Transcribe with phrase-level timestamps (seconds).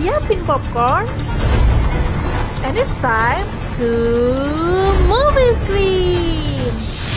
[0.00, 1.06] siapin popcorn,
[2.64, 3.44] and it's time
[3.76, 3.84] to
[5.04, 7.09] movie screen.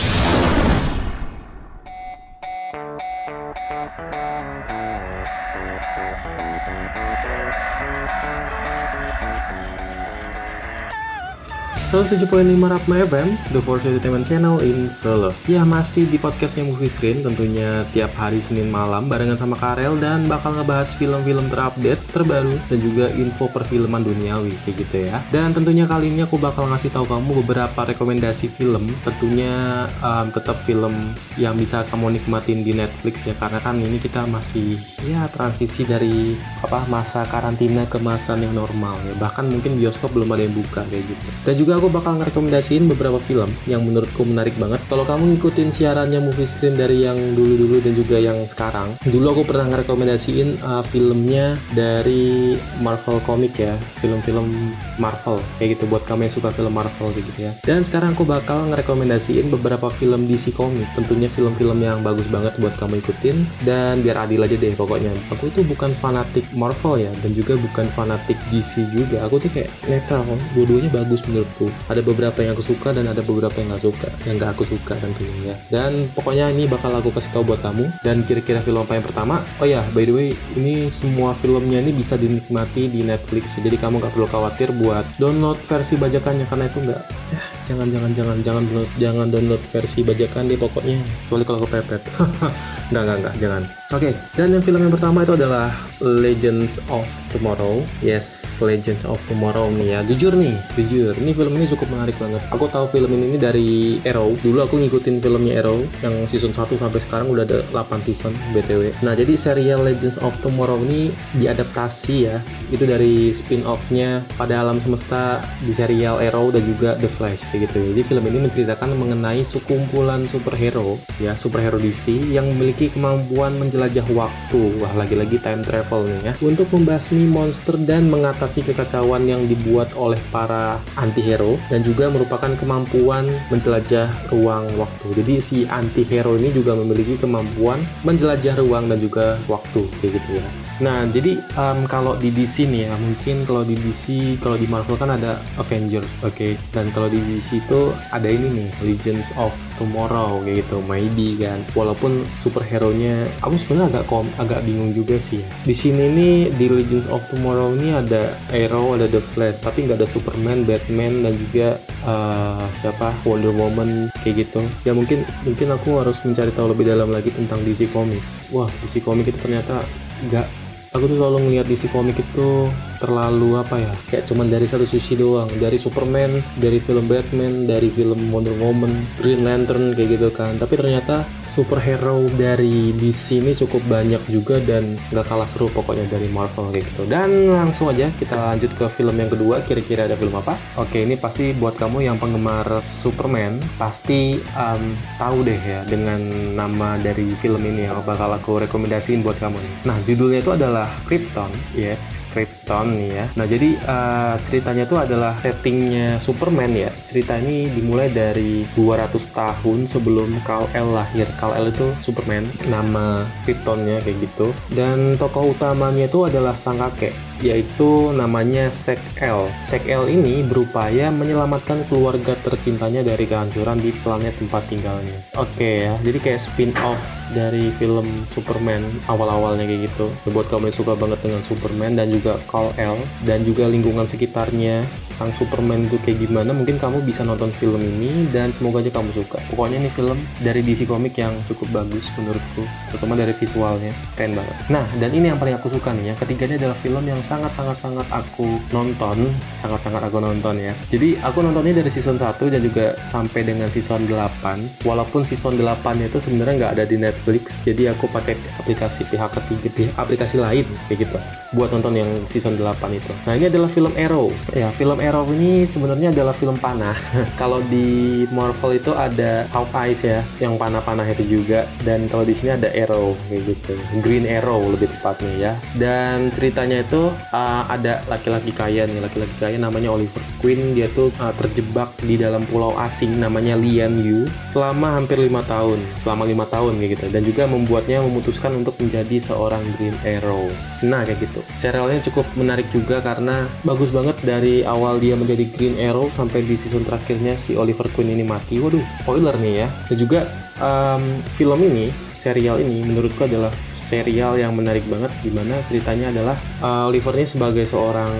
[11.94, 15.30] Solo 7.5 Ratma FM, The Force Entertainment Channel in Solo.
[15.46, 20.26] Ya masih di podcastnya Movie Screen, tentunya tiap hari Senin malam barengan sama Karel dan
[20.26, 25.22] bakal ngebahas film-film terupdate, terbaru dan juga info perfilman duniawi kayak gitu ya.
[25.30, 30.66] Dan tentunya kali ini aku bakal ngasih tahu kamu beberapa rekomendasi film, tentunya um, tetap
[30.66, 35.86] film yang bisa kamu nikmatin di Netflix ya karena kan ini kita masih ya transisi
[35.86, 39.14] dari apa masa karantina ke masa yang normal ya.
[39.14, 41.26] Bahkan mungkin bioskop belum ada yang buka kayak gitu.
[41.46, 44.80] Dan juga bakal ngerekomendasiin beberapa film yang menurutku menarik banget.
[44.88, 49.42] Kalau kamu ngikutin siarannya movie screen dari yang dulu-dulu dan juga yang sekarang, dulu aku
[49.48, 54.50] pernah ngerekomendasiin uh, filmnya dari Marvel Comic ya, film-film
[54.96, 57.52] Marvel kayak gitu buat kamu yang suka film Marvel gitu ya.
[57.64, 62.74] Dan sekarang aku bakal ngerekomendasiin beberapa film DC Comic, tentunya film-film yang bagus banget buat
[62.78, 65.10] kamu ikutin dan biar adil aja deh pokoknya.
[65.34, 69.24] Aku tuh bukan fanatik Marvel ya dan juga bukan fanatik DC juga.
[69.26, 70.22] Aku tuh kayak netral,
[70.54, 74.40] dua-duanya bagus menurutku ada beberapa yang aku suka dan ada beberapa yang nggak suka yang
[74.40, 75.52] nggak aku suka tentunya.
[75.52, 77.84] Ya dan pokoknya ini bakal aku kasih tahu buat kamu.
[78.00, 79.44] Dan kira-kira film apa yang pertama?
[79.60, 83.56] Oh ya by the way ini semua filmnya ini bisa dinikmati di Netflix.
[83.60, 86.98] Jadi kamu nggak perlu khawatir buat download versi bajakannya karena itu ya,
[87.68, 90.96] jangan jangan jangan jangan download jangan download versi bajakan deh pokoknya.
[91.26, 92.02] Kecuali kalau kepepet
[92.90, 93.62] nggak nggak nggak jangan.
[93.92, 95.70] Oke okay, dan yang film yang pertama itu adalah
[96.02, 97.82] Legends of Tomorrow.
[97.98, 100.00] Yes Legends of Tomorrow nih ya.
[100.06, 101.18] Jujur nih jujur.
[101.18, 102.40] Ini film ini cukup menarik banget.
[102.54, 104.38] Aku tahu film ini dari Arrow.
[104.38, 108.94] Dulu aku ngikutin filmnya Arrow yang season 1 sampai sekarang udah ada 8 season BTW
[109.02, 111.10] nah jadi serial Legends of Tomorrow ini
[111.40, 112.36] diadaptasi ya.
[112.70, 117.80] Itu dari spin-offnya pada alam semesta di serial Arrow dan juga The Flash kayak gitu.
[117.94, 124.60] Jadi film ini menceritakan mengenai sekumpulan superhero ya superhero DC yang memiliki kemampuan menjelajah waktu.
[124.78, 126.32] Wah lagi-lagi time travel nih ya.
[126.44, 133.28] Untuk membasmi monster dan mengatasi kekacauan yang dibuat oleh para anti-hero dan juga merupakan kemampuan
[133.48, 135.06] menjelajah ruang waktu.
[135.22, 140.46] Jadi si anti-hero ini juga memiliki kemampuan menjelajah ruang dan juga waktu kayak gitu ya.
[140.82, 144.98] Nah, jadi um, kalau di DC nih ya, mungkin kalau di DC, kalau di Marvel
[144.98, 146.34] kan ada Avengers, oke.
[146.34, 146.52] Okay?
[146.74, 151.60] Dan kalau di DC itu ada ini nih, Legends of Tomorrow kayak gitu, maybe kan.
[151.72, 155.40] Walaupun superhero-nya, aku sebenarnya agak kom, agak bingung juga sih.
[155.66, 159.98] Di sini nih di Legends of Tomorrow ini ada Arrow, ada The Flash, tapi nggak
[160.00, 164.62] ada Superman, Batman dan juga uh, siapa Wonder Woman kayak gitu.
[164.86, 168.22] Ya mungkin mungkin aku harus mencari tahu lebih dalam lagi tentang DC Comic.
[168.54, 169.82] Wah, DC Comic itu ternyata
[170.30, 170.64] nggak
[170.94, 172.70] aku tuh selalu ngeliat DC komik itu
[173.04, 175.46] terlalu apa ya kayak cuman dari satu sisi doang.
[175.60, 180.56] Dari Superman dari film Batman dari film Wonder Woman Green Lantern kayak gitu kan.
[180.56, 186.26] Tapi ternyata superhero dari DC ini cukup banyak juga dan nggak kalah seru pokoknya dari
[186.32, 187.02] Marvel kayak gitu.
[187.04, 189.60] Dan langsung aja kita lanjut ke film yang kedua.
[189.60, 190.56] Kira-kira ada film apa?
[190.80, 196.20] Oke ini pasti buat kamu yang penggemar Superman pasti um, tahu deh ya dengan
[196.56, 199.74] nama dari film ini yang bakal aku rekomendasiin buat kamu nih.
[199.84, 203.24] Nah judulnya itu adalah Krypton, yes, Krypton nih ya.
[203.36, 206.90] Nah jadi uh, ceritanya itu adalah settingnya Superman ya.
[207.04, 211.28] Cerita ini dimulai dari 200 tahun sebelum Kal-El lahir.
[211.36, 214.50] Kal-El itu Superman, nama Kryptonnya kayak gitu.
[214.72, 217.14] Dan tokoh utamanya itu adalah sang kakek
[217.44, 219.52] yaitu namanya Sek-El.
[219.68, 225.18] Sek-El ini berupaya menyelamatkan keluarga tercintanya dari kehancuran di planet tempat tinggalnya.
[225.36, 227.00] Oke okay, ya, jadi kayak spin-off
[227.36, 228.80] dari film Superman
[229.12, 230.08] awal-awalnya kayak gitu.
[230.32, 232.96] Buat kamu yang suka banget dengan Superman dan juga Kal-El
[233.28, 238.26] dan juga lingkungan sekitarnya sang Superman itu kayak gimana, mungkin kamu bisa nonton film ini
[238.34, 239.38] dan semoga aja kamu suka.
[239.52, 244.56] Pokoknya ini film dari DC Comics yang cukup bagus menurutku, terutama dari visualnya, keren banget.
[244.72, 248.46] Nah, dan ini yang paling aku suka nih, yang ketiganya adalah film yang sangat-sangat-sangat aku
[248.70, 249.28] nonton
[249.58, 250.72] sangat-sangat aku nonton ya.
[250.90, 256.06] Jadi aku nontonnya dari season 1 dan juga sampai dengan season 8 walaupun season 8
[256.06, 260.66] itu sebenarnya nggak ada di Netflix jadi aku pakai aplikasi pihak ketiga pihak aplikasi lain
[260.86, 261.18] kayak gitu
[261.54, 263.12] buat nonton yang season 8 itu.
[263.24, 264.34] Nah ini adalah film Arrow.
[264.52, 266.98] Ya film Arrow ini sebenarnya adalah film panah.
[267.40, 271.64] Kalau di Marvel itu ada Hawkeye ya yang panah-panah itu juga.
[271.86, 273.74] Dan kalau di sini ada Arrow kayak gitu.
[274.02, 275.52] Green Arrow lebih tepatnya ya.
[275.78, 280.74] Dan ceritanya itu uh, ada laki-laki kaya nih laki-laki kaya namanya Oliver Queen.
[280.74, 285.78] Dia tuh uh, terjebak di dalam pulau asing namanya Lian Yu selama hampir lima tahun
[286.02, 287.04] selama lima tahun kayak gitu.
[287.10, 290.46] Dan juga membuatnya memutuskan untuk menjadi seorang Green Arrow.
[290.84, 291.40] Nah kayak gitu.
[291.56, 296.58] Serialnya cukup menarik juga karena bagus banget dari awal dia menjadi Green Arrow sampai di
[296.58, 298.58] season terakhirnya si Oliver Queen ini mati.
[298.58, 299.68] Waduh spoiler nih ya.
[299.90, 300.20] Dan juga
[300.58, 301.02] um,
[301.34, 303.52] film ini serial ini menurutku adalah
[303.94, 308.10] serial yang menarik banget di mana ceritanya adalah uh, Oliver ini sebagai seorang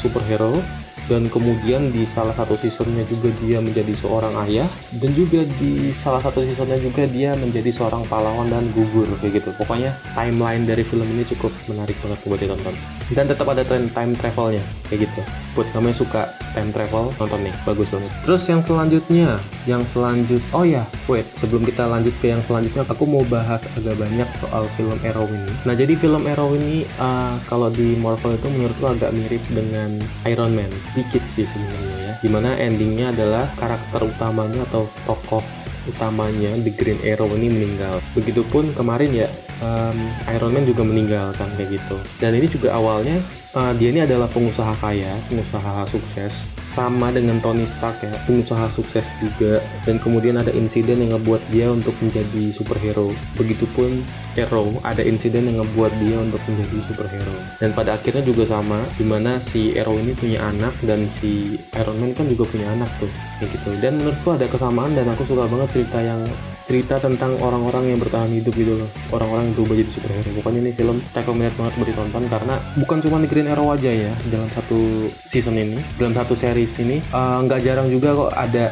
[0.00, 0.64] superhero
[1.08, 4.68] dan kemudian di salah satu seasonnya juga dia menjadi seorang ayah
[5.00, 9.50] dan juga di salah satu seasonnya juga dia menjadi seorang pahlawan dan gugur kayak gitu.
[9.56, 12.76] Pokoknya timeline dari film ini cukup menarik banget buat ditonton.
[13.16, 14.60] Dan tetap ada tren time travelnya
[14.92, 15.20] kayak gitu.
[15.56, 16.22] Buat kamu yang suka
[16.58, 18.10] time travel nonton nih bagus banget.
[18.26, 19.38] Terus yang selanjutnya
[19.70, 24.00] yang selanjut oh ya wait sebelum kita lanjut ke yang selanjutnya aku mau bahas agak
[24.00, 28.48] banyak soal film Arrow ini nah jadi film Arrow ini uh, kalau di Marvel itu
[28.48, 32.12] menurutku agak mirip dengan Iron Man sedikit sih sebenarnya ya.
[32.18, 35.44] Di mana endingnya adalah karakter utamanya atau tokoh
[35.88, 38.00] utamanya The Green Arrow ini meninggal.
[38.16, 39.28] Begitupun kemarin ya
[39.60, 39.96] um,
[40.32, 41.96] Iron Man juga meninggal kan kayak gitu.
[42.20, 43.20] Dan ini juga awalnya
[43.56, 49.08] uh, dia ini adalah pengusaha kaya, pengusaha sukses, sama dengan Tony Stark ya, pengusaha sukses
[49.22, 49.62] juga.
[49.88, 53.14] Dan kemudian ada insiden yang ngebuat dia untuk menjadi superhero.
[53.38, 54.04] Begitupun
[54.38, 57.36] Arrow, ada insiden yang ngebuat dia untuk menjadi superhero.
[57.58, 61.96] Dan pada akhirnya juga sama, di mana si Arrow ini punya anak dan si Iron
[61.98, 63.10] Man kan juga punya anak tuh,
[63.40, 63.70] kayak gitu.
[63.80, 66.20] Dan menurutku ada kesamaan dan aku suka banget cerita yang
[66.68, 68.88] cerita tentang orang-orang yang bertahan hidup gitu loh.
[69.08, 70.28] Orang-orang yang berubah jadi superhero.
[70.36, 74.12] Pokoknya ini film recommended banget buat ditonton karena bukan cuma di Green Arrow aja ya
[74.28, 78.68] dalam satu season ini dalam satu series ini eh, nggak uh, jarang juga kok ada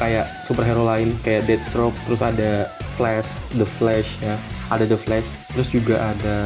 [0.00, 4.36] kayak superhero lain kayak Deathstroke terus ada Flash The Flash ya
[4.72, 6.38] ada The Flash terus juga ada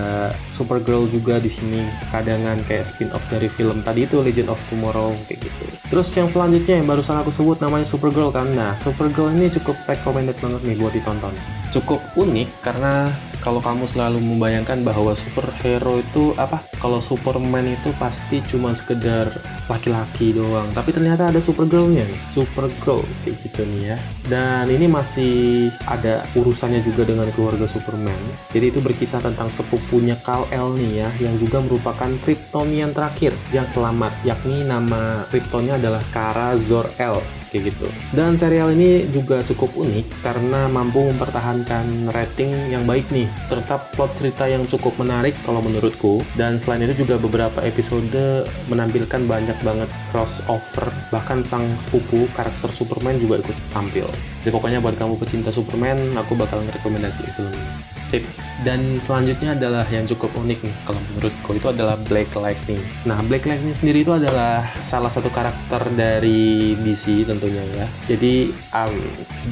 [0.52, 1.84] Supergirl juga di sini
[2.14, 6.30] kadangan kayak spin off dari film tadi itu Legend of Tomorrow kayak gitu Terus yang
[6.30, 8.46] selanjutnya yang barusan aku sebut namanya Supergirl kan.
[8.54, 11.34] Nah, Supergirl ini cukup recommended banget nih buat ditonton.
[11.74, 16.60] Cukup unik karena kalau kamu selalu membayangkan bahwa superhero itu apa?
[16.76, 19.32] Kalau Superman itu pasti cuma sekedar
[19.68, 20.68] laki-laki doang.
[20.76, 22.20] Tapi ternyata ada Supergirlnya nih.
[22.36, 23.98] Supergirl kayak gitu nih ya.
[24.28, 28.18] Dan ini masih ada urusannya juga dengan keluarga Superman.
[28.52, 34.12] Jadi itu berkisah tentang sepupunya Kal-El nih ya, yang juga merupakan Kryptonian terakhir yang selamat,
[34.26, 37.86] yakni nama Kryptonnya adalah Kara Zor-El kayak gitu.
[38.14, 44.14] Dan serial ini juga cukup unik karena mampu mempertahankan rating yang baik nih, serta plot
[44.16, 46.22] cerita yang cukup menarik kalau menurutku.
[46.38, 53.18] Dan selain itu juga beberapa episode menampilkan banyak banget crossover, bahkan sang sepupu karakter Superman
[53.18, 54.06] juga ikut tampil.
[54.40, 57.89] Jadi pokoknya buat kamu pecinta Superman, aku bakal ngerekomendasi film ini.
[58.10, 58.26] Sip.
[58.66, 62.82] Dan selanjutnya adalah yang cukup unik nih kalau menurutku itu adalah Black Lightning.
[63.06, 67.86] Nah, Black Lightning sendiri itu adalah salah satu karakter dari DC tentunya ya.
[68.10, 68.94] Jadi um,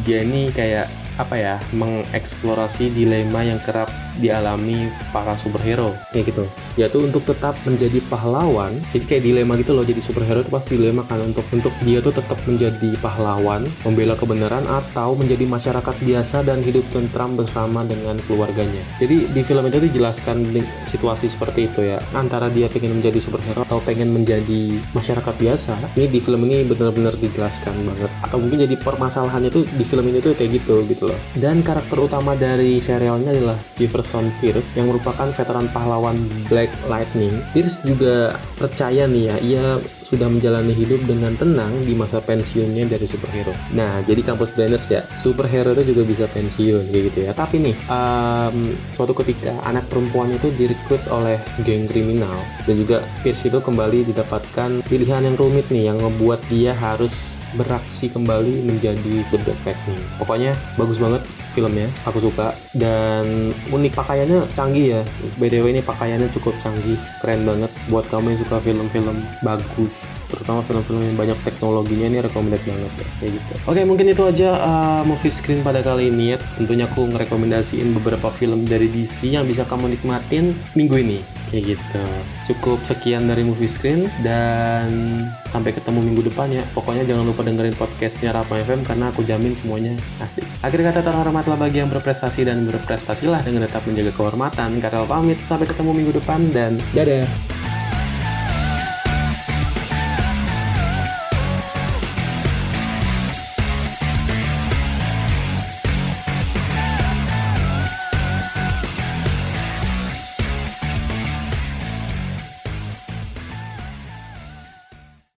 [0.03, 5.95] dia ini kayak apa ya mengeksplorasi dilema yang kerap dialami para superhero.
[6.11, 6.45] Kayak gitu.
[6.75, 11.07] Yaitu untuk tetap menjadi pahlawan jadi kayak dilema gitu loh jadi superhero itu pasti dilema
[11.07, 11.23] kan.
[11.23, 16.87] Untuk untuk dia tuh tetap menjadi pahlawan membela kebenaran atau menjadi masyarakat biasa dan hidup
[16.91, 18.83] tentram bersama dengan keluarganya.
[18.99, 20.51] Jadi di film itu dijelaskan
[20.87, 21.99] situasi seperti itu ya.
[22.15, 27.15] Antara dia pengen menjadi superhero atau pengen menjadi masyarakat biasa ini di film ini benar-benar
[27.19, 28.11] dijelaskan banget.
[28.23, 32.35] Atau mungkin jadi permasalahannya tuh di film ini tuh kayak gitu gitu Dan karakter utama
[32.35, 36.17] dari serialnya adalah Jefferson Pierce yang merupakan veteran pahlawan
[36.49, 37.33] Black Lightning.
[37.53, 39.67] Pierce juga percaya nih ya, ia
[40.09, 43.53] sudah menjalani hidup dengan tenang di masa pensiunnya dari superhero.
[43.77, 47.33] Nah, jadi kampus Blenders ya, superhero itu juga bisa pensiun kayak gitu ya.
[47.37, 51.37] Tapi nih, um, suatu ketika anak perempuannya itu direkrut oleh
[51.69, 56.73] geng kriminal dan juga Pierce itu kembali didapatkan pilihan yang rumit nih yang ngebuat dia
[56.73, 60.03] harus beraksi kembali menjadi The Black Lightning.
[60.21, 61.25] Pokoknya bagus banget
[61.59, 65.03] filmnya, aku suka dan unik pakaiannya canggih ya.
[65.43, 71.03] BDW ini pakaiannya cukup canggih, keren banget buat kamu yang suka film-film bagus, terutama film-film
[71.03, 73.53] yang banyak teknologinya ini recommended banget ya, kayak gitu.
[73.67, 76.39] Oke, mungkin itu aja uh, movie screen pada kali ini ya.
[76.55, 82.05] Tentunya aku ngerekomendasiin beberapa film dari DC yang bisa kamu nikmatin minggu ini kayak gitu.
[82.53, 86.63] Cukup sekian dari movie screen dan sampai ketemu minggu depan ya.
[86.77, 90.45] Pokoknya jangan lupa dengerin podcastnya Rapa FM karena aku jamin semuanya asik.
[90.61, 94.79] Akhir kata terhormatlah bagi yang berprestasi dan berprestasilah dengan tetap menjaga kehormatan.
[94.79, 97.27] Karel pamit sampai ketemu minggu depan dan dadah